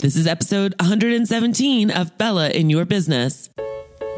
[0.00, 3.50] This is episode 117 of Bella in Your Business.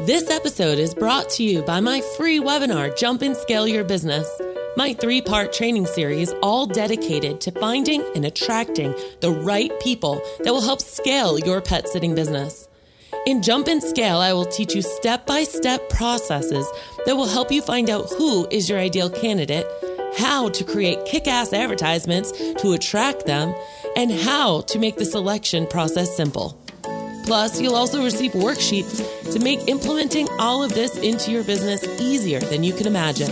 [0.01, 4.29] This episode is brought to you by my free webinar, Jump and Scale Your Business.
[4.77, 10.53] My three part training series, all dedicated to finding and attracting the right people that
[10.53, 12.67] will help scale your pet sitting business.
[13.25, 16.67] In Jump and Scale, I will teach you step by step processes
[17.07, 19.65] that will help you find out who is your ideal candidate,
[20.17, 23.55] how to create kick ass advertisements to attract them,
[23.95, 26.57] and how to make the selection process simple.
[27.25, 32.39] Plus, you'll also receive worksheets to make implementing all of this into your business easier
[32.39, 33.31] than you can imagine.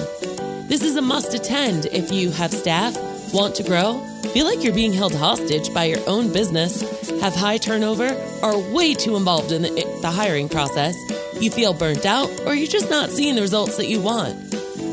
[0.67, 2.95] This is a must attend if you have staff,
[3.33, 3.99] want to grow,
[4.33, 6.81] feel like you're being held hostage by your own business,
[7.21, 8.09] have high turnover,
[8.43, 9.69] are way too involved in the,
[10.01, 10.95] the hiring process,
[11.41, 14.37] you feel burnt out, or you're just not seeing the results that you want.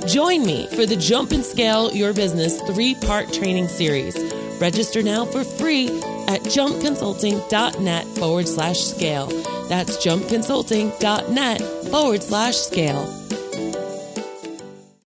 [0.09, 4.17] Join me for the Jump and Scale Your Business three part training series.
[4.59, 5.89] Register now for free
[6.29, 9.27] at jumpconsulting.net forward slash scale.
[9.69, 13.27] That's jumpconsulting.net forward slash scale.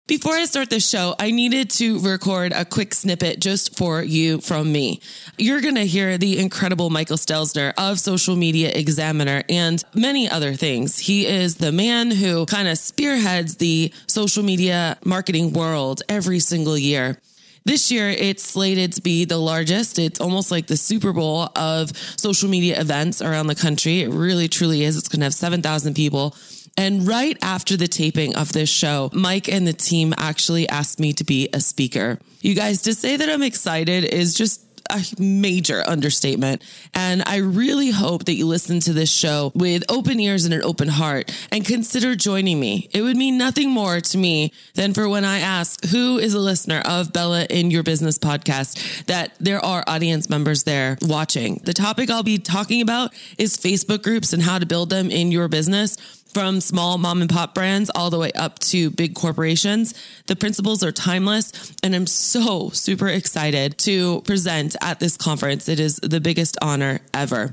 [0.06, 4.42] Before I start the show, I needed to record a quick snippet just for you
[4.42, 5.00] from me.
[5.38, 10.54] You're going to hear the incredible Michael Stelzner of Social Media Examiner and many other
[10.54, 11.00] things.
[11.00, 16.78] He is the man who kind of spearheads the social media marketing world every single
[16.78, 17.18] year.
[17.66, 19.98] This year, it's slated to be the largest.
[19.98, 24.02] It's almost like the Super Bowl of social media events around the country.
[24.02, 24.98] It really, truly is.
[24.98, 26.36] It's going to have 7,000 people.
[26.76, 31.14] And right after the taping of this show, Mike and the team actually asked me
[31.14, 32.20] to be a speaker.
[32.42, 36.64] You guys, to say that I'm excited is just a major understatement.
[36.94, 40.64] And I really hope that you listen to this show with open ears and an
[40.64, 42.90] open heart and consider joining me.
[42.94, 46.40] It would mean nothing more to me than for when I ask who is a
[46.40, 51.62] listener of Bella in Your Business podcast that there are audience members there watching.
[51.64, 55.32] The topic I'll be talking about is Facebook groups and how to build them in
[55.32, 59.94] your business from small mom and pop brands all the way up to big corporations.
[60.28, 65.70] The principles are timeless, and I'm so super excited to present at this conference.
[65.70, 67.52] It is the biggest honor ever.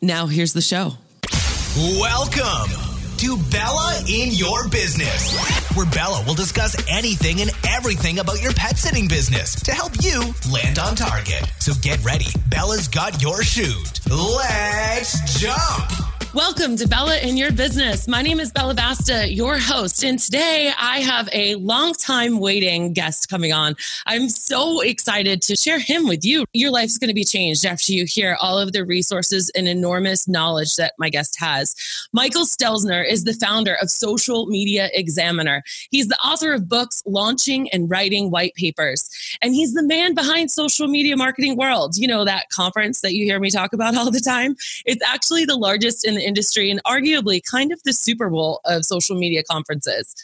[0.00, 0.94] Now, here's the show.
[1.76, 2.70] Welcome
[3.18, 5.36] to Bella in Your Business,
[5.76, 10.32] where Bella will discuss anything and everything about your pet sitting business to help you
[10.52, 11.44] land on target.
[11.58, 12.26] So get ready.
[12.48, 14.00] Bella's got your chute.
[14.08, 16.17] Let's jump.
[16.34, 18.06] Welcome to Bella in Your Business.
[18.06, 22.92] My name is Bella Vasta, your host, and today I have a long time waiting
[22.92, 23.76] guest coming on.
[24.04, 26.44] I'm so excited to share him with you.
[26.52, 30.28] Your life's going to be changed after you hear all of the resources and enormous
[30.28, 31.74] knowledge that my guest has.
[32.12, 35.62] Michael Stelzner is the founder of Social Media Examiner.
[35.90, 39.08] He's the author of books launching and writing white papers,
[39.40, 41.96] and he's the man behind Social Media Marketing World.
[41.96, 44.56] You know that conference that you hear me talk about all the time.
[44.84, 48.84] It's actually the largest in the industry and arguably kind of the Super Bowl of
[48.84, 50.14] social media conferences.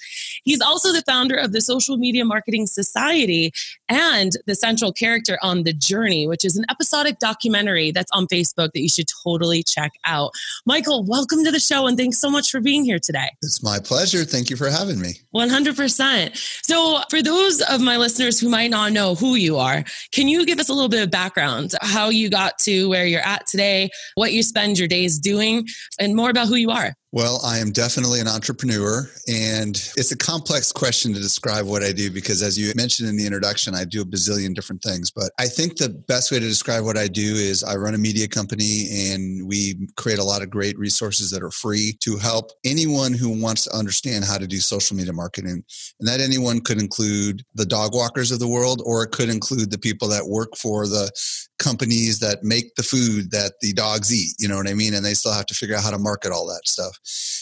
[0.44, 3.52] He's also the founder of the Social Media Marketing Society
[3.88, 8.72] and the central character on The Journey, which is an episodic documentary that's on Facebook
[8.72, 10.32] that you should totally check out.
[10.66, 13.30] Michael, welcome to the show and thanks so much for being here today.
[13.42, 14.24] It's my pleasure.
[14.24, 15.20] Thank you for having me.
[15.34, 16.36] 100%.
[16.64, 20.44] So, for those of my listeners who might not know who you are, can you
[20.46, 23.90] give us a little bit of background, how you got to where you're at today,
[24.14, 25.66] what you spend your days doing,
[25.98, 26.94] and more about who you are?
[27.14, 31.92] Well, I am definitely an entrepreneur, and it's a complex question to describe what I
[31.92, 35.12] do because, as you mentioned in the introduction, I do a bazillion different things.
[35.12, 37.98] But I think the best way to describe what I do is I run a
[37.98, 42.50] media company and we create a lot of great resources that are free to help
[42.64, 45.62] anyone who wants to understand how to do social media marketing.
[46.00, 49.70] And that anyone could include the dog walkers of the world, or it could include
[49.70, 51.12] the people that work for the
[51.60, 54.34] companies that make the food that the dogs eat.
[54.40, 54.94] You know what I mean?
[54.94, 56.98] And they still have to figure out how to market all that stuff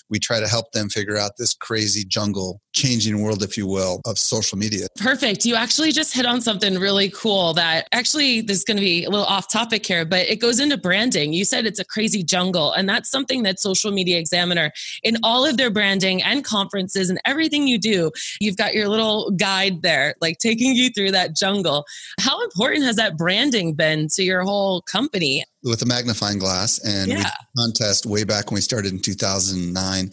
[0.08, 4.00] we try to help them figure out this crazy jungle changing world, if you will,
[4.06, 4.86] of social media.
[4.96, 5.44] Perfect.
[5.44, 9.04] You actually just hit on something really cool that actually this is going to be
[9.04, 11.32] a little off topic here, but it goes into branding.
[11.32, 14.70] You said it's a crazy jungle, and that's something that Social Media Examiner
[15.02, 18.10] in all of their branding and conferences and everything you do,
[18.40, 21.84] you've got your little guide there, like taking you through that jungle.
[22.20, 25.44] How important has that branding been to your whole company?
[25.64, 27.30] With a magnifying glass and yeah.
[27.56, 30.10] contest way back when we started in 2009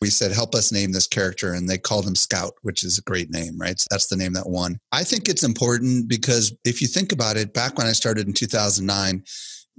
[0.00, 1.52] we said, help us name this character.
[1.52, 3.78] And they called him Scout, which is a great name, right?
[3.78, 4.78] So that's the name that won.
[4.92, 8.32] I think it's important because if you think about it, back when I started in
[8.32, 9.24] 2009,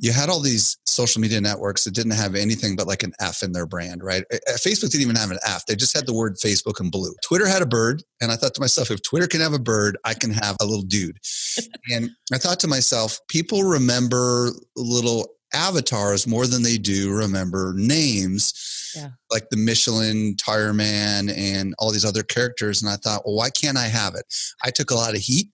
[0.01, 3.43] you had all these social media networks that didn't have anything but like an F
[3.43, 4.23] in their brand, right?
[4.51, 5.65] Facebook didn't even have an F.
[5.65, 7.13] They just had the word Facebook in blue.
[7.23, 8.01] Twitter had a bird.
[8.21, 10.65] And I thought to myself, if Twitter can have a bird, I can have a
[10.65, 11.17] little dude.
[11.91, 18.53] and I thought to myself, people remember little avatars more than they do remember names
[18.95, 19.09] yeah.
[19.31, 22.81] like the Michelin tire man and all these other characters.
[22.81, 24.25] And I thought, well, why can't I have it?
[24.63, 25.49] I took a lot of heat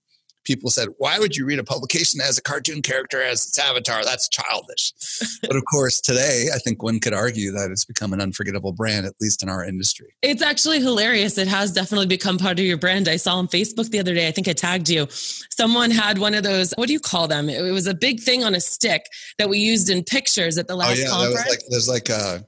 [0.46, 3.60] people said, why would you read a publication that has a cartoon character as its
[3.60, 4.04] avatar?
[4.06, 4.94] That's childish.
[5.42, 9.06] but of course, today, I think one could argue that it's become an unforgettable brand,
[9.06, 10.16] at least in our industry.
[10.22, 11.38] It's actually hilarious.
[11.38, 13.08] It has definitely become part of your brand.
[13.08, 15.08] I saw on Facebook the other day, I think I tagged you.
[15.10, 17.50] Someone had one of those, what do you call them?
[17.50, 19.06] It was a big thing on a stick
[19.38, 21.36] that we used in pictures at the oh, last oh, yeah, conference.
[21.36, 22.46] That was like, there's like a,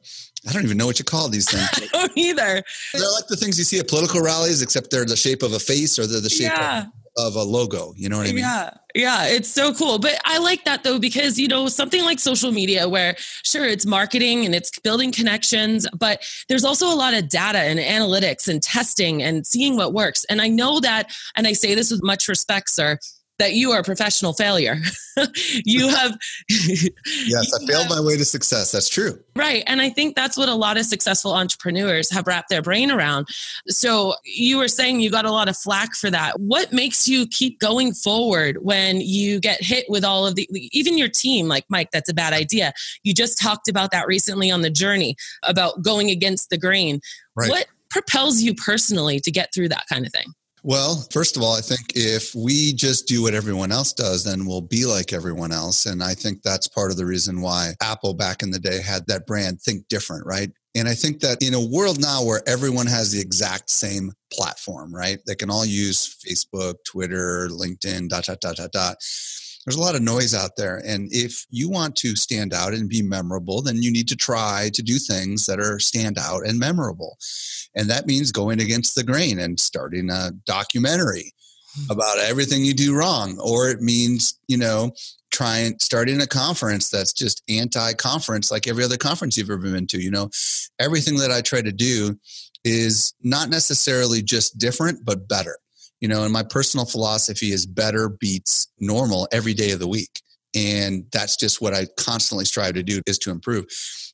[0.48, 1.68] I don't even know what you call these things.
[1.94, 2.64] I don't either.
[2.94, 5.60] They're like the things you see at political rallies, except they're the shape of a
[5.60, 6.84] face or they're the shape yeah.
[6.84, 7.94] of of a logo.
[7.98, 8.40] You know what I mean?
[8.40, 8.70] Yeah.
[8.94, 9.26] Yeah.
[9.26, 9.98] It's so cool.
[9.98, 13.86] But I like that though, because, you know, something like social media where sure, it's
[13.86, 18.62] marketing and it's building connections, but there's also a lot of data and analytics and
[18.62, 20.26] testing and seeing what works.
[20.26, 23.00] And I know that, and I say this with much respect, sir,
[23.39, 24.78] that you are a professional failure.
[25.66, 26.18] you have.
[26.50, 28.72] yes, I failed have, my way to success.
[28.72, 29.19] That's true.
[29.36, 29.63] Right.
[29.68, 33.28] And I think that's what a lot of successful entrepreneurs have wrapped their brain around.
[33.68, 36.39] So you were saying you got a lot of flack for that.
[36.39, 40.98] What makes you keep going forward when you get hit with all of the, even
[40.98, 42.74] your team, like Mike, that's a bad idea.
[43.04, 47.01] You just talked about that recently on the journey about going against the grain.
[47.36, 47.50] Right.
[47.50, 50.28] What propels you personally to get through that kind of thing?
[50.68, 54.46] Well, first of all, I think if we just do what everyone else does, then
[54.46, 55.86] we'll be like everyone else.
[55.86, 59.08] And I think that's part of the reason why Apple back in the day had
[59.08, 60.52] that brand think different, right?
[60.75, 64.94] And I think that in a world now where everyone has the exact same platform,
[64.94, 65.19] right?
[65.25, 68.98] They can all use Facebook, Twitter, LinkedIn, dot, dot, dot, dot, dot
[69.68, 70.81] there's a lot of noise out there.
[70.86, 74.69] And if you want to stand out and be memorable, then you need to try
[74.74, 77.18] to do things that are stand out and memorable.
[77.75, 81.34] And that means going against the grain and starting a documentary
[81.75, 81.92] hmm.
[81.92, 83.38] about everything you do wrong.
[83.44, 84.94] Or it means, you know,
[85.34, 90.02] trying starting a conference that's just anti-conference like every other conference you've ever been to.
[90.02, 90.30] You know,
[90.80, 92.18] everything that I try to do
[92.64, 95.58] is not necessarily just different, but better
[96.02, 100.22] you know and my personal philosophy is better beats normal every day of the week.
[100.56, 103.66] And that's just what i constantly strive to do is to improve.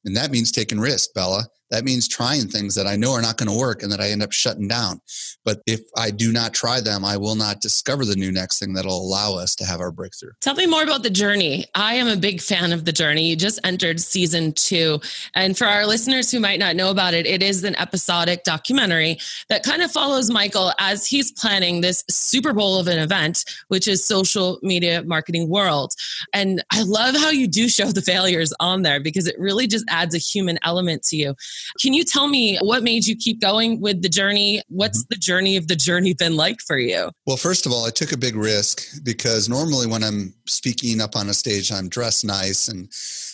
[0.05, 3.37] And that means taking risks bella that means trying things that I know are not
[3.37, 5.01] going to work and that I end up shutting down.
[5.43, 8.73] But if I do not try them, I will not discover the new next thing
[8.73, 10.33] that'll allow us to have our breakthrough.
[10.39, 11.65] Tell me more about the journey.
[11.73, 13.27] I am a big fan of the journey.
[13.27, 15.01] You just entered season two.
[15.33, 19.17] And for our listeners who might not know about it, it is an episodic documentary
[19.49, 23.87] that kind of follows Michael as he's planning this Super Bowl of an event, which
[23.87, 25.93] is social media marketing world.
[26.33, 29.85] And I love how you do show the failures on there because it really just
[29.89, 31.33] adds a human element to you.
[31.81, 34.61] Can you tell me what made you keep going with the journey?
[34.69, 35.13] What's mm-hmm.
[35.13, 37.11] the journey of the journey been like for you?
[37.25, 41.15] Well, first of all, I took a big risk because normally when I'm speaking up
[41.15, 42.91] on a stage, I'm dressed nice and,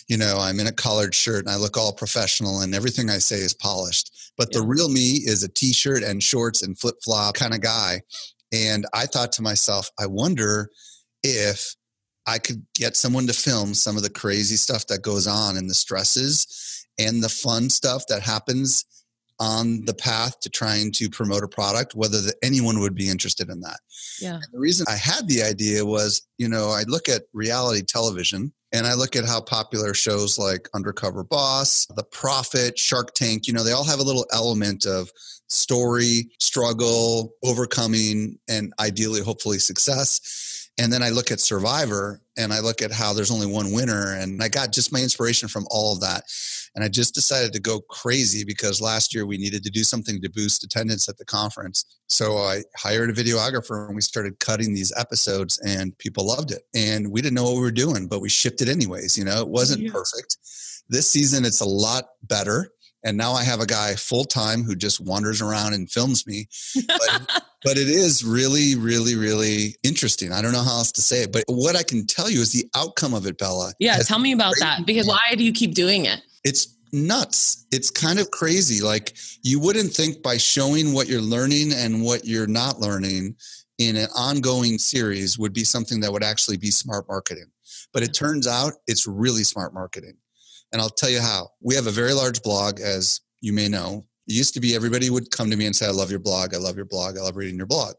[0.08, 3.18] you know, I'm in a collared shirt and I look all professional and everything I
[3.18, 4.32] say is polished.
[4.36, 4.60] But yeah.
[4.60, 8.02] the real me is a t shirt and shorts and flip flop kind of guy.
[8.52, 10.70] And I thought to myself, I wonder
[11.22, 11.76] if
[12.26, 15.68] I could get someone to film some of the crazy stuff that goes on and
[15.68, 18.84] the stresses and the fun stuff that happens
[19.40, 23.48] on the path to trying to promote a product, whether the, anyone would be interested
[23.48, 23.78] in that.
[24.20, 24.34] Yeah.
[24.34, 28.52] And the reason I had the idea was, you know, I look at reality television
[28.70, 33.54] and I look at how popular shows like Undercover Boss, The Profit, Shark Tank, you
[33.54, 35.10] know, they all have a little element of
[35.48, 40.68] story, struggle, overcoming, and ideally, hopefully, success.
[40.78, 44.14] And then I look at Survivor and I look at how there's only one winner.
[44.14, 46.24] And I got just my inspiration from all of that.
[46.74, 50.20] And I just decided to go crazy because last year we needed to do something
[50.20, 51.84] to boost attendance at the conference.
[52.08, 56.62] So I hired a videographer and we started cutting these episodes and people loved it.
[56.74, 59.18] And we didn't know what we were doing, but we shipped it anyways.
[59.18, 59.92] You know, it wasn't yeah.
[59.92, 60.36] perfect.
[60.88, 62.72] This season, it's a lot better.
[63.04, 66.48] And now I have a guy full time who just wanders around and films me.
[66.86, 70.32] But, but it is really, really, really interesting.
[70.32, 71.32] I don't know how else to say it.
[71.32, 73.72] But what I can tell you is the outcome of it, Bella.
[73.78, 74.84] Yeah, tell me about that.
[74.86, 76.20] Because why do you keep doing it?
[76.44, 77.66] It's nuts.
[77.70, 78.82] It's kind of crazy.
[78.82, 83.36] Like you wouldn't think by showing what you're learning and what you're not learning
[83.78, 87.46] in an ongoing series would be something that would actually be smart marketing.
[87.92, 90.16] But it turns out it's really smart marketing.
[90.72, 91.50] And I'll tell you how.
[91.60, 94.06] We have a very large blog, as you may know.
[94.26, 96.54] It used to be everybody would come to me and say, I love your blog.
[96.54, 97.18] I love your blog.
[97.18, 97.94] I love reading your blog.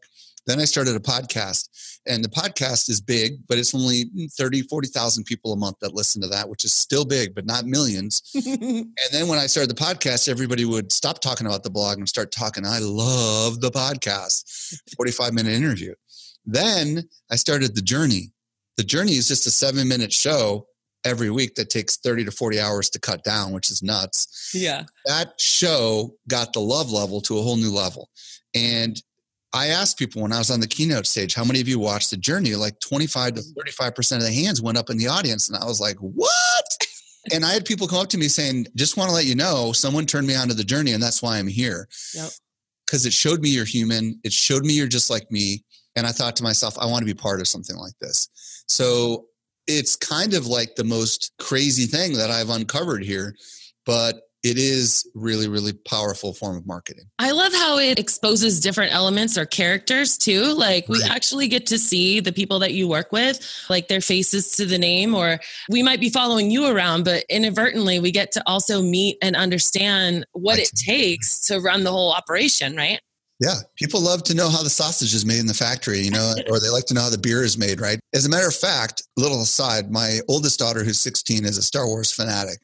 [0.46, 1.68] Then I started a podcast,
[2.04, 6.20] and the podcast is big, but it's only 30, 40,000 people a month that listen
[6.22, 8.28] to that, which is still big, but not millions.
[8.34, 12.08] and then when I started the podcast, everybody would stop talking about the blog and
[12.08, 15.94] start talking, I love the podcast, 45 minute interview.
[16.44, 18.32] Then I started The Journey.
[18.76, 20.66] The Journey is just a seven minute show
[21.04, 24.50] every week that takes 30 to 40 hours to cut down, which is nuts.
[24.54, 24.84] Yeah.
[25.06, 28.08] That show got the love level to a whole new level.
[28.54, 29.00] And
[29.52, 32.10] I asked people when I was on the keynote stage, how many of you watched
[32.10, 32.54] the journey?
[32.54, 33.80] Like 25 to mm.
[33.80, 35.48] 35% of the hands went up in the audience.
[35.48, 36.64] And I was like, what?
[37.34, 39.72] and I had people come up to me saying, just want to let you know,
[39.72, 41.88] someone turned me onto the journey and that's why I'm here.
[42.14, 42.30] Yep.
[42.86, 44.18] Because it showed me you're human.
[44.24, 45.64] It showed me you're just like me.
[45.96, 48.28] And I thought to myself, I want to be part of something like this.
[48.66, 49.26] So
[49.66, 53.34] it's kind of like the most crazy thing that I've uncovered here,
[53.86, 57.04] but it is really really powerful form of marketing.
[57.18, 60.42] I love how it exposes different elements or characters too.
[60.42, 63.40] Like we actually get to see the people that you work with
[63.70, 65.38] like their faces to the name or
[65.68, 70.26] we might be following you around but inadvertently we get to also meet and understand
[70.32, 73.00] what it takes to run the whole operation right
[73.42, 76.34] yeah, people love to know how the sausage is made in the factory, you know,
[76.50, 77.98] or they like to know how the beer is made, right?
[78.14, 81.86] As a matter of fact, little aside, my oldest daughter, who's 16, is a Star
[81.86, 82.58] Wars fanatic.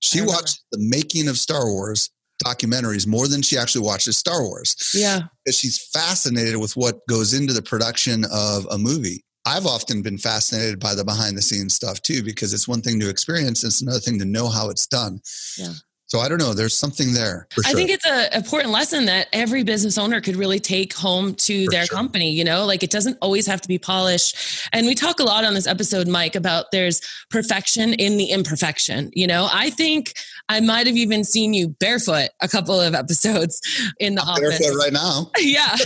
[0.00, 2.10] She watched the making of Star Wars
[2.44, 4.92] documentaries more than she actually watches Star Wars.
[4.94, 5.20] Yeah.
[5.44, 9.24] Because she's fascinated with what goes into the production of a movie.
[9.46, 12.98] I've often been fascinated by the behind the scenes stuff too, because it's one thing
[13.00, 15.20] to experience, it's another thing to know how it's done.
[15.56, 15.74] Yeah.
[16.14, 16.54] So I don't know.
[16.54, 17.48] There's something there.
[17.50, 17.64] Sure.
[17.66, 21.64] I think it's an important lesson that every business owner could really take home to
[21.64, 21.96] for their sure.
[21.96, 22.30] company.
[22.30, 24.68] You know, like it doesn't always have to be polished.
[24.72, 29.10] And we talk a lot on this episode, Mike, about there's perfection in the imperfection.
[29.12, 30.14] You know, I think
[30.48, 33.60] I might have even seen you barefoot a couple of episodes
[33.98, 34.60] in the I'm office.
[34.60, 35.32] Barefoot right now.
[35.40, 35.74] yeah.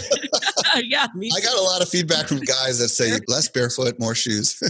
[0.82, 1.06] yeah.
[1.11, 4.61] I got a lot of feedback from guys that say less barefoot, more shoes.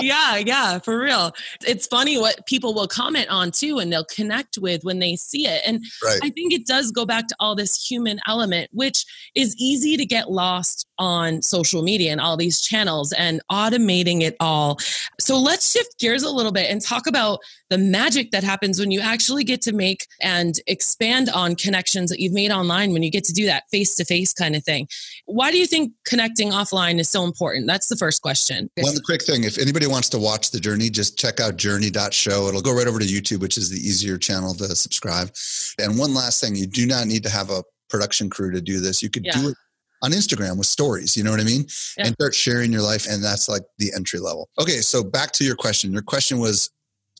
[0.00, 1.32] Yeah, yeah, for real.
[1.66, 5.46] It's funny what people will comment on too, and they'll connect with when they see
[5.46, 5.62] it.
[5.66, 6.20] And right.
[6.22, 10.06] I think it does go back to all this human element, which is easy to
[10.06, 14.78] get lost on social media and all these channels and automating it all.
[15.20, 18.90] So let's shift gears a little bit and talk about the magic that happens when
[18.90, 23.10] you actually get to make and expand on connections that you've made online when you
[23.10, 24.86] get to do that face to face kind of thing.
[25.24, 27.66] Why do you think connecting offline is so important?
[27.66, 28.70] That's the first question.
[28.76, 32.48] One quick thing if anybody wants to watch the journey, just check out journey.show.
[32.48, 35.30] It'll go right over to YouTube, which is the easier channel to subscribe.
[35.78, 38.80] And one last thing you do not need to have a production crew to do
[38.80, 39.02] this.
[39.02, 39.40] You could yeah.
[39.40, 39.54] do it
[40.02, 41.64] on Instagram with stories, you know what I mean?
[41.96, 42.06] Yeah.
[42.06, 43.06] And start sharing your life.
[43.08, 44.48] And that's like the entry level.
[44.60, 45.92] Okay, so back to your question.
[45.92, 46.70] Your question was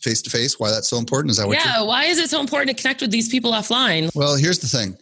[0.00, 1.30] face to face, why that's so important.
[1.30, 4.10] Is that what Yeah, why is it so important to connect with these people offline?
[4.16, 4.96] Well, here's the thing.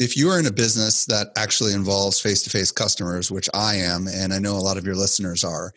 [0.00, 3.74] If you are in a business that actually involves face to face customers, which I
[3.74, 5.72] am, and I know a lot of your listeners are,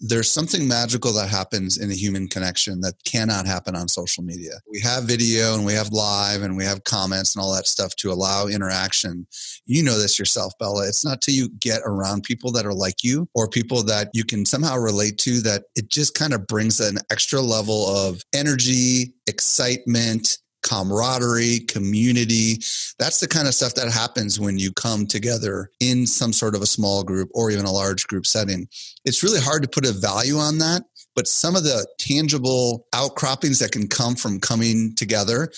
[0.00, 4.52] there's something magical that happens in a human connection that cannot happen on social media.
[4.70, 7.94] We have video and we have live and we have comments and all that stuff
[7.96, 9.26] to allow interaction.
[9.66, 10.86] You know this yourself, Bella.
[10.86, 14.24] It's not till you get around people that are like you or people that you
[14.24, 19.14] can somehow relate to that it just kind of brings an extra level of energy,
[19.26, 22.54] excitement, camaraderie, community.
[22.98, 26.62] That's the kind of stuff that happens when you come together in some sort of
[26.62, 28.68] a small group or even a large group setting.
[29.04, 30.82] It's really hard to put a value on that,
[31.14, 35.50] but some of the tangible outcroppings that can come from coming together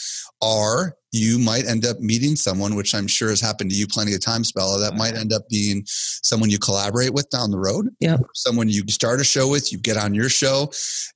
[0.42, 4.14] are you might end up meeting someone, which I'm sure has happened to you plenty
[4.14, 7.88] of times, Bella, that might end up being someone you collaborate with down the road.
[8.00, 8.18] Yeah.
[8.34, 10.70] Someone you start a show with, you get on your show.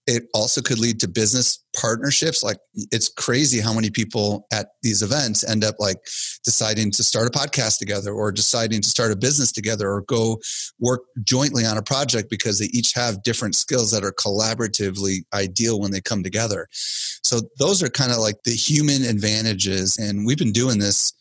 [0.07, 2.43] It also could lead to business partnerships.
[2.43, 2.59] Like
[2.91, 5.99] it's crazy how many people at these events end up like
[6.45, 10.41] deciding to start a podcast together or deciding to start a business together or go
[10.79, 15.81] work jointly on a project because they each have different skills that are collaboratively ideal
[15.81, 16.69] when they come together.
[16.73, 19.84] So those are kind of like the human advantages.
[19.99, 21.13] And we've been doing this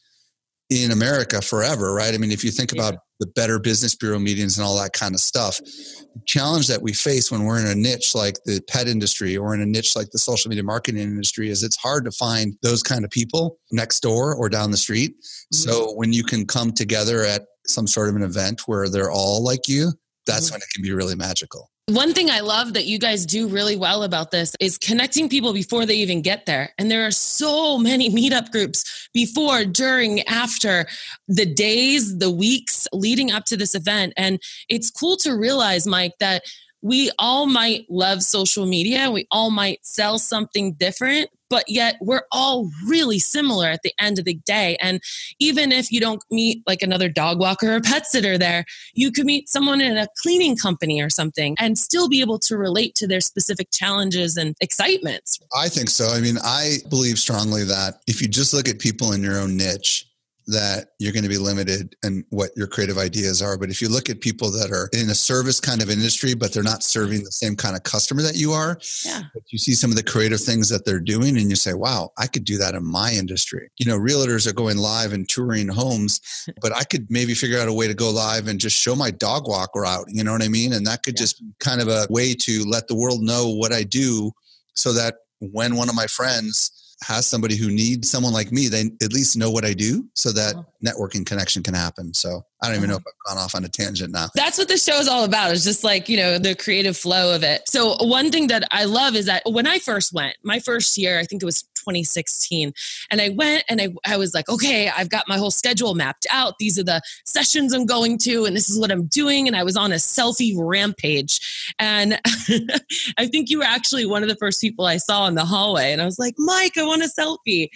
[0.69, 2.13] in America forever, right?
[2.13, 5.13] I mean, if you think about the better business bureau meetings and all that kind
[5.13, 8.87] of stuff, the challenge that we face when we're in a niche like the pet
[8.87, 12.11] industry or in a niche like the social media marketing industry is it's hard to
[12.11, 15.11] find those kind of people next door or down the street.
[15.11, 15.55] Mm-hmm.
[15.55, 19.43] So when you can come together at some sort of an event where they're all
[19.43, 19.91] like you,
[20.25, 20.55] that's mm-hmm.
[20.55, 21.69] when it can be really magical.
[21.87, 25.51] One thing I love that you guys do really well about this is connecting people
[25.51, 26.69] before they even get there.
[26.77, 30.85] And there are so many meetup groups before, during, after
[31.27, 34.13] the days, the weeks leading up to this event.
[34.15, 36.43] And it's cool to realize, Mike, that
[36.83, 39.09] we all might love social media.
[39.09, 44.19] We all might sell something different, but yet we're all really similar at the end
[44.19, 44.75] of the day.
[44.81, 45.01] And
[45.39, 49.25] even if you don't meet like another dog walker or pet sitter there, you could
[49.25, 53.07] meet someone in a cleaning company or something and still be able to relate to
[53.07, 55.39] their specific challenges and excitements.
[55.55, 56.07] I think so.
[56.07, 59.55] I mean, I believe strongly that if you just look at people in your own
[59.55, 60.05] niche,
[60.47, 63.57] that you're going to be limited in what your creative ideas are.
[63.57, 66.53] But if you look at people that are in a service kind of industry, but
[66.53, 69.23] they're not serving the same kind of customer that you are, yeah.
[69.49, 72.27] you see some of the creative things that they're doing and you say, wow, I
[72.27, 73.69] could do that in my industry.
[73.77, 76.19] You know, realtors are going live and touring homes,
[76.61, 79.11] but I could maybe figure out a way to go live and just show my
[79.11, 80.07] dog walk route.
[80.07, 80.73] You know what I mean?
[80.73, 81.23] And that could yeah.
[81.23, 84.31] just be kind of a way to let the world know what I do
[84.75, 86.71] so that when one of my friends
[87.03, 90.31] has somebody who needs someone like me, they at least know what I do so
[90.31, 90.55] that
[90.85, 92.13] networking connection can happen.
[92.13, 94.27] So I don't even know if I've gone off on a tangent now.
[94.35, 95.51] That's what the show is all about.
[95.51, 97.67] It's just like, you know, the creative flow of it.
[97.67, 101.19] So one thing that I love is that when I first went, my first year,
[101.19, 102.73] I think it was 2016,
[103.11, 106.25] and I went and I, I was like, okay, I've got my whole schedule mapped
[106.31, 106.57] out.
[106.57, 109.45] These are the sessions I'm going to, and this is what I'm doing.
[109.47, 111.75] And I was on a selfie rampage.
[111.79, 112.21] And
[113.17, 115.91] I think you were actually one of the first people I saw in the hallway.
[115.91, 117.67] And I was like, Mike, I want a selfie.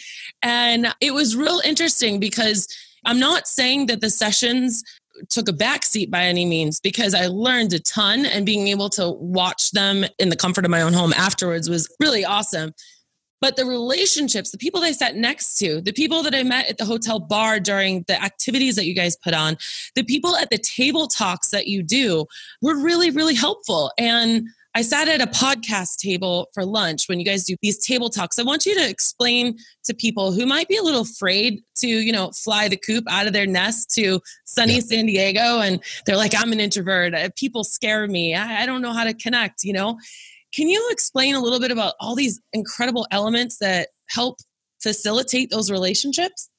[0.41, 2.69] And it was real interesting because
[3.07, 4.83] I'm not saying that the sessions
[5.29, 9.09] took a backseat by any means because I learned a ton and being able to
[9.09, 12.73] watch them in the comfort of my own home afterwards was really awesome.
[13.39, 16.77] But the relationships, the people I sat next to, the people that I met at
[16.77, 19.57] the hotel bar during the activities that you guys put on,
[19.95, 22.25] the people at the table talks that you do
[22.61, 23.91] were really, really helpful.
[23.97, 24.47] And
[24.77, 28.37] I sat at a podcast table for lunch when you guys do these table talks.
[28.37, 32.11] I want you to explain to people who might be a little afraid to, you
[32.11, 34.81] know, fly the coop out of their nest to sunny yeah.
[34.81, 37.15] San Diego and they're like, I'm an introvert.
[37.15, 38.35] Uh, people scare me.
[38.35, 39.97] I, I don't know how to connect, you know.
[40.53, 44.37] Can you explain a little bit about all these incredible elements that help
[44.79, 46.51] facilitate those relationships?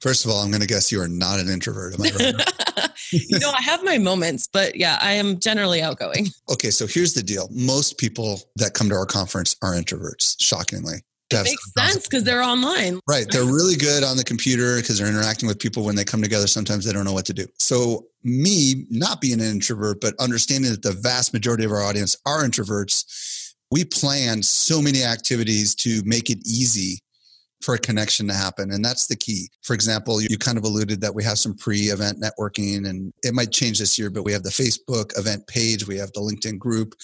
[0.00, 1.94] First of all, I'm going to guess you are not an introvert.
[1.94, 2.52] Am I right?
[3.12, 6.28] you know, I have my moments, but yeah, I am generally outgoing.
[6.50, 7.48] Okay, so here's the deal.
[7.52, 10.96] Most people that come to our conference are introverts, shockingly.
[11.30, 12.98] It makes sense because they're online.
[13.08, 13.26] Right.
[13.30, 16.48] They're really good on the computer because they're interacting with people when they come together.
[16.48, 17.46] Sometimes they don't know what to do.
[17.58, 22.16] So, me not being an introvert, but understanding that the vast majority of our audience
[22.26, 26.98] are introverts, we plan so many activities to make it easy
[27.60, 28.70] for a connection to happen.
[28.70, 29.50] And that's the key.
[29.62, 33.34] For example, you kind of alluded that we have some pre event networking and it
[33.34, 36.58] might change this year, but we have the Facebook event page, we have the LinkedIn
[36.58, 36.94] group,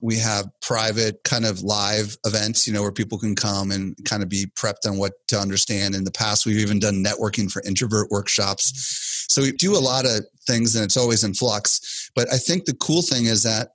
[0.00, 4.22] we have private kind of live events, you know, where people can come and kind
[4.22, 5.94] of be prepped on what to understand.
[5.94, 9.26] In the past, we've even done networking for introvert workshops.
[9.28, 12.10] So we do a lot of things and it's always in flux.
[12.14, 13.70] But I think the cool thing is that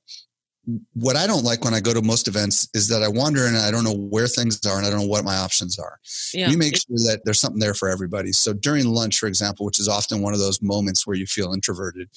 [0.93, 3.57] what I don't like when I go to most events is that I wander and
[3.57, 5.99] I don't know where things are and I don't know what my options are.
[6.33, 6.49] Yeah.
[6.49, 8.31] We make sure that there's something there for everybody.
[8.31, 11.53] So during lunch, for example, which is often one of those moments where you feel
[11.53, 12.09] introverted,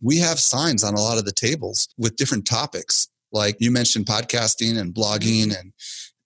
[0.00, 3.08] we have signs on a lot of the tables with different topics.
[3.32, 5.72] Like you mentioned podcasting and blogging and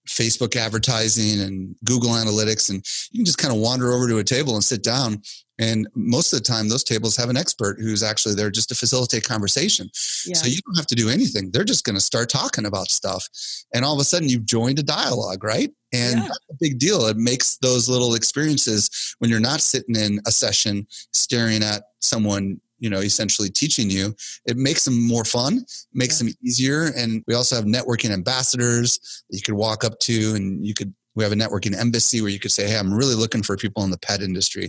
[0.08, 2.70] Facebook advertising and Google Analytics.
[2.70, 5.22] And you can just kind of wander over to a table and sit down
[5.58, 8.74] and most of the time, those tables have an expert who's actually there just to
[8.74, 9.88] facilitate conversation.
[10.26, 10.34] Yeah.
[10.34, 11.50] So you don't have to do anything.
[11.52, 13.28] They're just going to start talking about stuff.
[13.72, 15.70] And all of a sudden, you've joined a dialogue, right?
[15.92, 16.26] And yeah.
[16.26, 17.06] that's a big deal.
[17.06, 22.60] It makes those little experiences when you're not sitting in a session staring at someone
[22.84, 26.26] you know essentially teaching you it makes them more fun makes yeah.
[26.28, 30.66] them easier and we also have networking ambassadors that you could walk up to and
[30.66, 33.42] you could we have a networking embassy where you could say hey i'm really looking
[33.42, 34.68] for people in the pet industry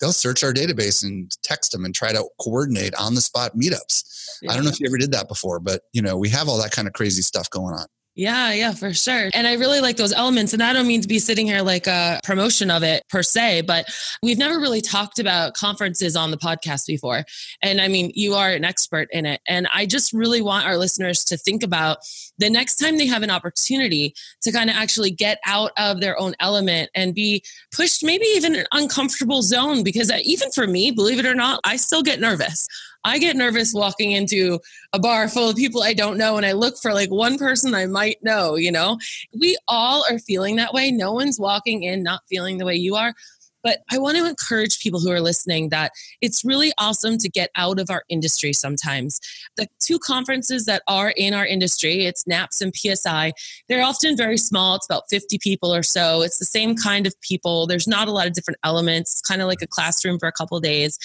[0.00, 4.38] they'll search our database and text them and try to coordinate on the spot meetups.
[4.42, 4.50] Yeah.
[4.50, 6.60] I don't know if you ever did that before, but you know, we have all
[6.62, 7.86] that kind of crazy stuff going on.
[8.16, 9.30] Yeah, yeah, for sure.
[9.34, 10.52] And I really like those elements.
[10.52, 13.62] And I don't mean to be sitting here like a promotion of it per se,
[13.62, 13.86] but
[14.20, 17.24] we've never really talked about conferences on the podcast before.
[17.62, 19.40] And I mean, you are an expert in it.
[19.46, 21.98] And I just really want our listeners to think about
[22.36, 26.18] the next time they have an opportunity to kind of actually get out of their
[26.18, 29.84] own element and be pushed maybe even an uncomfortable zone.
[29.84, 32.66] Because uh, even for me, believe it or not, I still get nervous.
[33.04, 34.58] I get nervous walking into
[34.92, 37.74] a bar full of people I don't know and I look for like one person
[37.74, 38.98] I might know, you know?
[39.38, 40.90] We all are feeling that way.
[40.90, 43.14] No one's walking in not feeling the way you are.
[43.62, 47.50] But I want to encourage people who are listening that it's really awesome to get
[47.54, 49.20] out of our industry sometimes.
[49.56, 53.32] The two conferences that are in our industry, it's NAPPS and PSI,
[53.68, 54.76] they're often very small.
[54.76, 56.22] It's about 50 people or so.
[56.22, 57.66] It's the same kind of people.
[57.66, 59.12] There's not a lot of different elements.
[59.12, 60.98] It's kind of like a classroom for a couple days.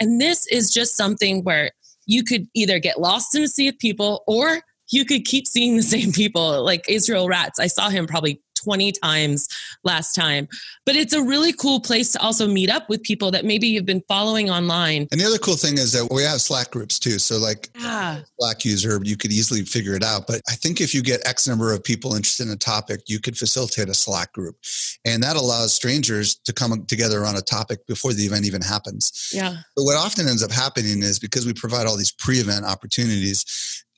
[0.00, 1.70] And this is just something where
[2.06, 5.76] you could either get lost in a sea of people or you could keep seeing
[5.76, 7.58] the same people like Israel Ratz.
[7.58, 9.48] I saw him probably 20 times
[9.84, 10.48] last time.
[10.86, 13.86] But it's a really cool place to also meet up with people that maybe you've
[13.86, 15.06] been following online.
[15.12, 17.18] And the other cool thing is that we have Slack groups too.
[17.18, 18.20] So, like, yeah.
[18.38, 20.26] Slack user, you could easily figure it out.
[20.26, 23.20] But I think if you get X number of people interested in a topic, you
[23.20, 24.56] could facilitate a Slack group.
[25.04, 29.30] And that allows strangers to come together on a topic before the event even happens.
[29.32, 29.56] Yeah.
[29.76, 33.44] But what often ends up happening is because we provide all these pre event opportunities,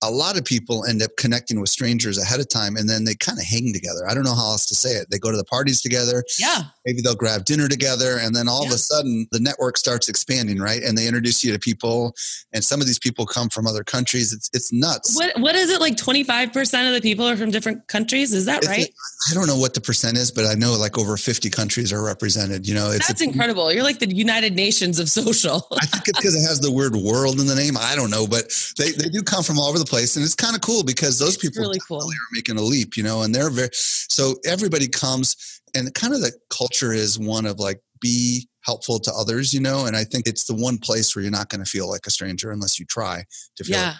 [0.08, 3.14] a lot of people end up connecting with strangers ahead of time and then they
[3.14, 4.08] kind of hang together.
[4.08, 5.08] I don't know how else to say it.
[5.10, 6.24] They go to the parties together.
[6.38, 6.62] Yeah.
[6.84, 8.68] Maybe they'll grab dinner together and then all yeah.
[8.68, 10.82] of a sudden the network starts expanding, right?
[10.82, 12.14] And they introduce you to people
[12.52, 14.32] and some of these people come from other countries.
[14.32, 15.16] It's it's nuts.
[15.16, 18.32] What what is it like 25% of the people are from different countries?
[18.32, 18.88] Is that right?
[19.30, 22.02] I don't know what the percent is, but I know like over 50 countries are
[22.02, 22.90] represented, you know.
[22.90, 23.72] It's That's a, incredible.
[23.72, 25.66] You're like the United Nations of social.
[25.72, 27.76] I think it's because it has the word world in the name.
[27.78, 30.34] I don't know, but they, they do come from all over the place and it's
[30.34, 32.02] kind of cool because those people really cool.
[32.02, 36.20] are making a leap, you know, and they're very so everybody comes and kind of
[36.20, 40.26] the culture is one of like be helpful to others, you know, and I think
[40.26, 42.86] it's the one place where you're not going to feel like a stranger unless you
[42.86, 43.24] try
[43.56, 43.86] to feel yeah.
[43.88, 43.96] Like,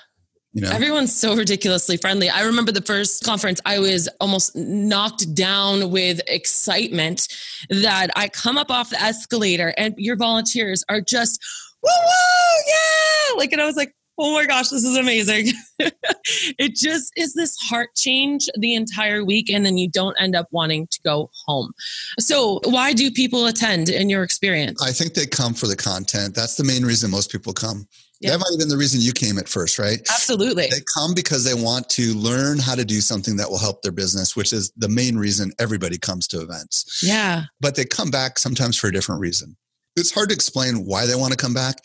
[0.54, 0.70] you know?
[0.70, 2.30] Everyone's so ridiculously friendly.
[2.30, 7.28] I remember the first conference, I was almost knocked down with excitement
[7.70, 11.42] that I come up off the escalator and your volunteers are just,
[11.82, 13.36] woo woo, yeah.
[13.36, 15.48] Like, and I was like, oh my gosh, this is amazing.
[15.78, 20.48] it just is this heart change the entire week, and then you don't end up
[20.50, 21.72] wanting to go home.
[22.18, 24.82] So, why do people attend in your experience?
[24.82, 26.34] I think they come for the content.
[26.34, 27.86] That's the main reason most people come.
[28.20, 28.30] Yeah.
[28.30, 30.00] That might have been the reason you came at first, right?
[30.08, 30.68] Absolutely.
[30.70, 33.92] They come because they want to learn how to do something that will help their
[33.92, 37.02] business, which is the main reason everybody comes to events.
[37.02, 37.44] Yeah.
[37.60, 39.56] But they come back sometimes for a different reason
[39.96, 41.76] it's hard to explain why they want to come back,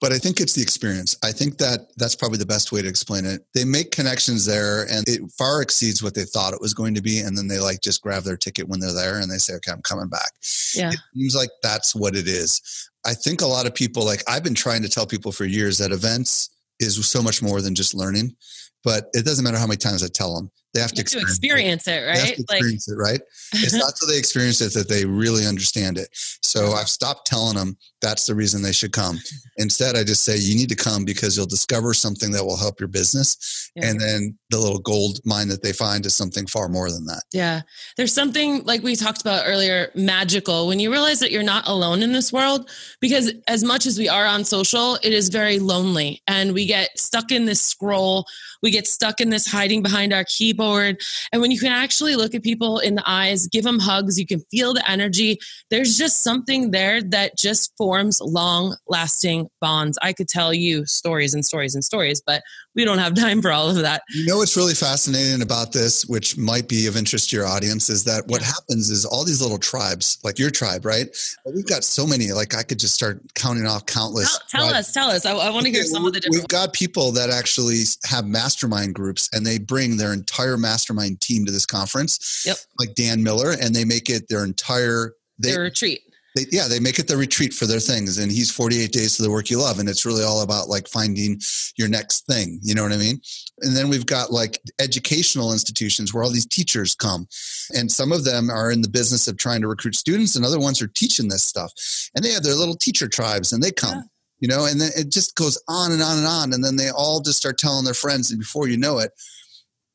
[0.00, 1.16] but I think it's the experience.
[1.22, 3.42] I think that that's probably the best way to explain it.
[3.54, 7.02] They make connections there and it far exceeds what they thought it was going to
[7.02, 7.20] be.
[7.20, 9.72] And then they like just grab their ticket when they're there and they say, okay,
[9.72, 10.32] I'm coming back.
[10.74, 10.90] Yeah.
[10.90, 12.62] It seems like that's what it is.
[13.06, 15.78] I think a lot of people, like I've been trying to tell people for years
[15.78, 18.36] that events is so much more than just learning,
[18.84, 21.46] but it doesn't matter how many times I tell them they have, to, experience to,
[21.48, 22.18] experience it, right?
[22.18, 23.20] Have To experience like, it, right?
[23.54, 26.08] It's not so they experience it that they really understand it.
[26.42, 29.18] So I've stopped telling them that's the reason they should come.
[29.58, 32.80] Instead, I just say you need to come because you'll discover something that will help
[32.80, 33.70] your business.
[33.74, 33.88] Yeah.
[33.88, 37.24] And then the little gold mine that they find is something far more than that.
[37.32, 37.62] Yeah.
[37.96, 42.02] There's something like we talked about earlier, magical when you realize that you're not alone
[42.02, 42.70] in this world.
[43.00, 46.98] Because as much as we are on social, it is very lonely and we get
[46.98, 48.24] stuck in this scroll.
[48.62, 51.00] We get stuck in this hiding behind our keyboard.
[51.32, 54.26] And when you can actually look at people in the eyes, give them hugs, you
[54.26, 55.38] can feel the energy.
[55.70, 59.98] There's just something there that just forms long lasting bonds.
[60.02, 62.42] I could tell you stories and stories and stories, but
[62.74, 64.02] we don't have time for all of that.
[64.10, 67.90] You know what's really fascinating about this, which might be of interest to your audience,
[67.90, 68.48] is that what yeah.
[68.48, 71.08] happens is all these little tribes, like your tribe, right?
[71.44, 72.32] But we've got so many.
[72.32, 74.38] Like I could just start counting off countless.
[74.48, 75.26] Tell, tell us, tell us.
[75.26, 76.42] I, I want to hear some of the different.
[76.42, 81.46] We've got people that actually have mastermind groups, and they bring their entire mastermind team
[81.46, 82.42] to this conference.
[82.44, 82.56] Yep.
[82.78, 86.02] Like Dan Miller, and they make it their entire they, their retreat
[86.34, 88.18] they, yeah, they make it the retreat for their things.
[88.18, 89.78] And he's 48 days to the work you love.
[89.78, 91.40] And it's really all about like finding
[91.76, 92.60] your next thing.
[92.62, 93.20] You know what I mean?
[93.60, 97.26] And then we've got like educational institutions where all these teachers come.
[97.74, 100.60] And some of them are in the business of trying to recruit students, and other
[100.60, 101.72] ones are teaching this stuff.
[102.14, 103.96] And they have their little teacher tribes and they come.
[103.96, 104.02] Yeah.
[104.40, 106.52] You know, and then it just goes on and on and on.
[106.52, 108.30] And then they all just start telling their friends.
[108.30, 109.12] And before you know it,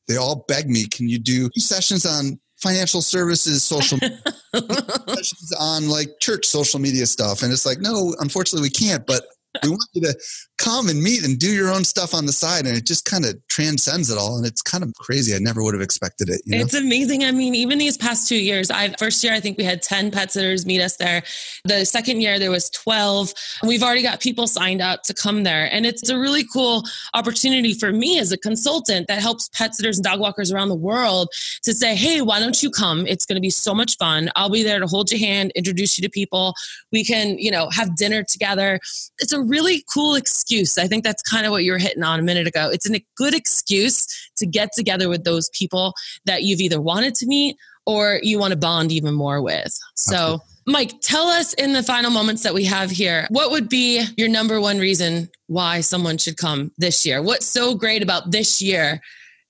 [0.08, 3.98] they all beg me, can you do sessions on financial services social
[4.54, 9.26] sessions on like church social media stuff and it's like no unfortunately we can't but
[9.62, 10.14] we want you to
[10.58, 13.24] come and meet and do your own stuff on the side and it just kind
[13.24, 15.34] of transcends it all and it's kind of crazy.
[15.34, 16.64] I never would have expected it you know?
[16.64, 17.24] it's amazing.
[17.24, 20.10] I mean even these past two years i first year i think we had 10
[20.10, 21.22] pet sitters meet us there.
[21.64, 23.32] The second year there was 12
[23.64, 27.74] we've already got people signed up to come there and it's a really cool opportunity
[27.74, 31.28] for me as a consultant that helps pet sitters and dog walkers around the world
[31.62, 33.06] to say hey why don't you come?
[33.06, 34.30] It's going to be so much fun.
[34.36, 36.54] I'll be there to hold your hand introduce you to people.
[36.92, 38.80] We can you know have dinner together.
[39.18, 40.14] It's a really cool
[40.46, 40.78] excuse.
[40.78, 42.70] I think that's kind of what you were hitting on a minute ago.
[42.72, 44.06] It's a good excuse
[44.36, 48.52] to get together with those people that you've either wanted to meet or you want
[48.52, 49.76] to bond even more with.
[49.94, 50.40] So.
[50.68, 54.28] Mike, tell us in the final moments that we have here, what would be your
[54.28, 57.22] number one reason why someone should come this year?
[57.22, 59.00] What's so great about this year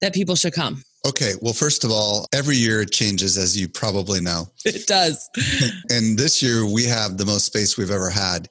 [0.02, 0.82] that people should come?
[1.06, 1.34] Okay.
[1.40, 4.48] Well, first of all, every year it changes, as you probably know.
[4.66, 5.30] It does.
[5.90, 8.48] and this year we have the most space we've ever had.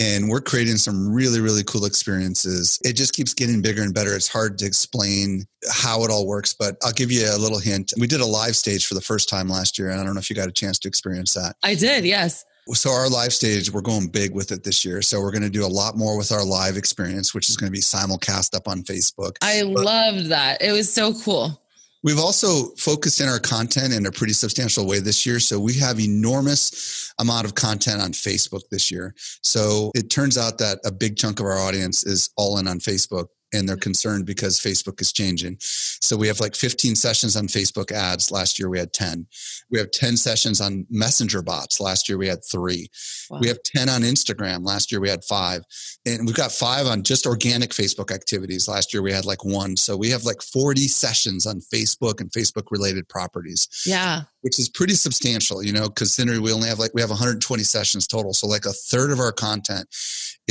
[0.00, 2.80] And we're creating some really, really cool experiences.
[2.82, 4.16] It just keeps getting bigger and better.
[4.16, 7.92] It's hard to explain how it all works, but I'll give you a little hint.
[7.96, 9.90] We did a live stage for the first time last year.
[9.90, 11.54] And I don't know if you got a chance to experience that.
[11.62, 12.44] I did, yes.
[12.68, 15.02] So our live stage, we're going big with it this year.
[15.02, 17.68] So we're going to do a lot more with our live experience, which is going
[17.70, 19.36] to be simulcast up on Facebook.
[19.42, 20.60] I but loved that.
[20.60, 21.61] It was so cool.
[22.02, 25.38] We've also focused in our content in a pretty substantial way this year.
[25.38, 29.14] So we have enormous amount of content on Facebook this year.
[29.42, 32.80] So it turns out that a big chunk of our audience is all in on
[32.80, 35.56] Facebook and they're concerned because Facebook is changing.
[35.60, 38.30] So we have like 15 sessions on Facebook ads.
[38.30, 39.26] Last year we had 10.
[39.70, 41.80] We have 10 sessions on messenger bots.
[41.80, 42.88] Last year we had three.
[43.30, 43.38] Wow.
[43.40, 44.64] We have 10 on Instagram.
[44.66, 45.62] Last year we had five.
[46.06, 48.68] And we've got five on just organic Facebook activities.
[48.68, 49.76] Last year we had like one.
[49.76, 53.68] So we have like 40 sessions on Facebook and Facebook related properties.
[53.86, 54.22] Yeah.
[54.40, 58.06] Which is pretty substantial, you know, considering we only have like, we have 120 sessions
[58.06, 58.34] total.
[58.34, 59.88] So like a third of our content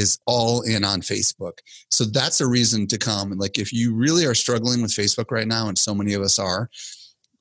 [0.01, 1.59] is all in on Facebook.
[1.89, 3.31] So that's a reason to come.
[3.37, 6.37] Like if you really are struggling with Facebook right now, and so many of us
[6.39, 6.69] are,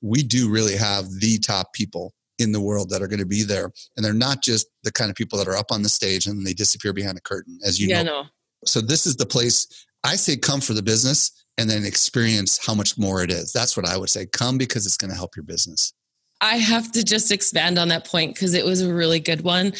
[0.01, 3.43] we do really have the top people in the world that are going to be
[3.43, 3.71] there.
[3.95, 6.45] And they're not just the kind of people that are up on the stage and
[6.45, 8.21] they disappear behind a curtain, as you yeah, know.
[8.23, 8.27] No.
[8.65, 9.67] So this is the place
[10.03, 13.51] I say come for the business and then experience how much more it is.
[13.51, 14.25] That's what I would say.
[14.25, 15.93] Come because it's going to help your business.
[16.43, 19.73] I have to just expand on that point because it was a really good one.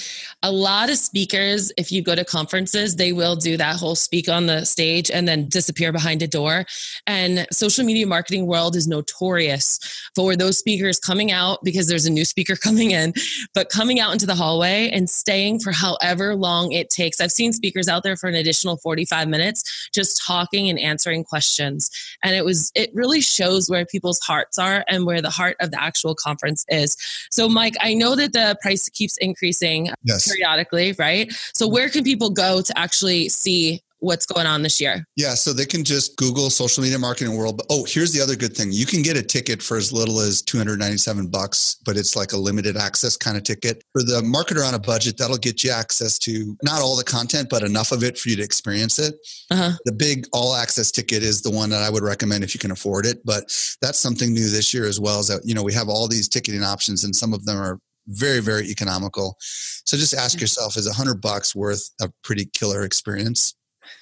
[0.44, 4.30] A lot of speakers, if you go to conferences, they will do that whole speak
[4.30, 6.66] on the stage and then disappear behind a door.
[7.08, 9.80] And social media marketing world is notorious
[10.16, 13.16] for those speakers coming out because there's a new speaker coming in,
[13.56, 17.20] but coming out into the hallway and staying for however long it takes.
[17.20, 21.90] I've seen speakers out there for an additional 45 minutes just talking and answering questions.
[22.24, 25.72] And it was, it really shows where people's hearts are and where the heart of
[25.72, 26.98] the actual conference difference is.
[27.30, 30.28] So, Mike, I know that the price keeps increasing yes.
[30.28, 31.32] periodically, right?
[31.54, 35.06] So, where can people go to actually see what's going on this year?
[35.16, 37.58] Yeah, so they can just Google social media marketing world.
[37.58, 38.72] But oh, here's the other good thing.
[38.72, 42.38] You can get a ticket for as little as 297 bucks, but it's like a
[42.38, 43.84] limited access kind of ticket.
[43.94, 47.48] For the marketer on a budget, that'll get you access to not all the content,
[47.50, 49.16] but enough of it for you to experience it.
[49.52, 49.72] Uh-huh.
[49.86, 52.72] The big all access ticket is the one that I would recommend if you can
[52.72, 53.24] afford it.
[53.24, 53.44] But
[53.82, 56.28] that's something new this year as well is that, you know, we have all these
[56.28, 60.88] ticketing options and some of them are very very economical so just ask yourself is
[60.88, 63.54] a hundred bucks worth a pretty killer experience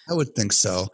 [0.09, 0.89] I would think so.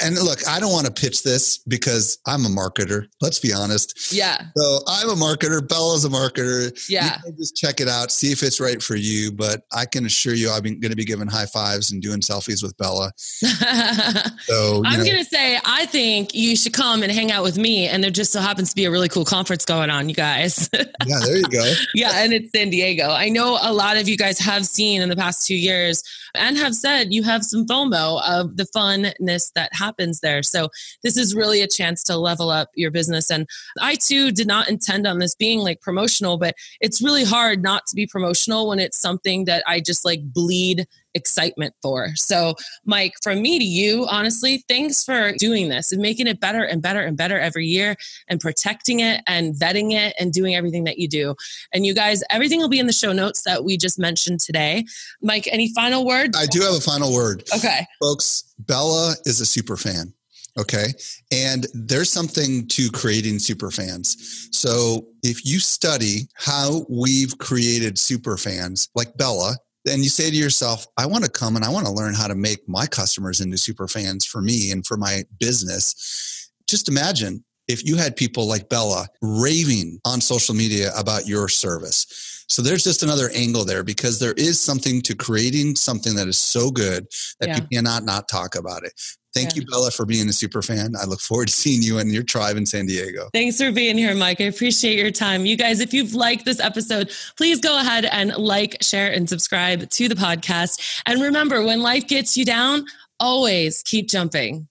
[0.00, 3.06] And look, I don't want to pitch this because I'm a marketer.
[3.20, 4.12] Let's be honest.
[4.12, 4.40] Yeah.
[4.56, 5.66] So I'm a marketer.
[5.66, 6.72] Bella's a marketer.
[6.88, 7.18] Yeah.
[7.36, 9.32] just check it out, see if it's right for you.
[9.32, 12.62] But I can assure you, I'm going to be giving high fives and doing selfies
[12.62, 13.12] with Bella.
[13.16, 17.88] so I'm going to say, I think you should come and hang out with me.
[17.88, 20.70] And there just so happens to be a really cool conference going on, you guys.
[20.74, 21.72] yeah, there you go.
[21.94, 22.22] yeah.
[22.22, 23.10] And it's San Diego.
[23.10, 26.04] I know a lot of you guys have seen in the past two years
[26.36, 29.87] and have said you have some FOMO of the funness that happens
[30.22, 30.42] there.
[30.42, 30.68] So
[31.02, 33.30] this is really a chance to level up your business.
[33.30, 33.48] And
[33.80, 37.86] I too did not intend on this being like promotional, but it's really hard not
[37.86, 40.86] to be promotional when it's something that I just like bleed
[41.18, 42.14] excitement for.
[42.14, 42.54] So,
[42.86, 46.80] Mike, from me to you, honestly, thanks for doing this and making it better and
[46.80, 47.96] better and better every year
[48.28, 51.34] and protecting it and vetting it and doing everything that you do.
[51.74, 54.84] And you guys, everything will be in the show notes that we just mentioned today.
[55.20, 56.38] Mike, any final words?
[56.38, 57.42] I do have a final word.
[57.54, 57.86] Okay.
[58.00, 60.14] Folks, Bella is a super fan.
[60.58, 60.86] Okay.
[61.30, 64.48] And there's something to creating super fans.
[64.50, 69.56] So if you study how we've created super fans like Bella,
[69.88, 72.28] then you say to yourself, I want to come and I want to learn how
[72.28, 76.50] to make my customers into super fans for me and for my business.
[76.68, 82.44] Just imagine if you had people like Bella raving on social media about your service.
[82.48, 86.38] So there's just another angle there because there is something to creating something that is
[86.38, 87.06] so good
[87.40, 87.56] that yeah.
[87.56, 88.92] you cannot not talk about it.
[89.34, 89.60] Thank yeah.
[89.60, 90.94] you, Bella, for being a super fan.
[91.00, 93.28] I look forward to seeing you and your tribe in San Diego.
[93.32, 94.40] Thanks for being here, Mike.
[94.40, 95.44] I appreciate your time.
[95.44, 99.88] You guys, if you've liked this episode, please go ahead and like, share, and subscribe
[99.90, 101.02] to the podcast.
[101.06, 102.86] And remember, when life gets you down,
[103.20, 104.68] always keep jumping.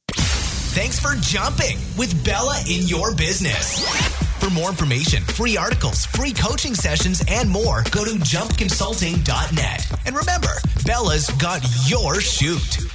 [0.77, 3.83] Thanks for jumping with Bella in your business.
[4.39, 9.91] For more information, free articles, free coaching sessions, and more, go to jumpconsulting.net.
[10.05, 10.53] And remember,
[10.85, 12.86] Bella's got your chute.